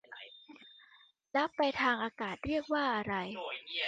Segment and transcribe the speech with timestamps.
[1.33, 3.13] แล้วไปทางอากาศเรียกว่าอะไร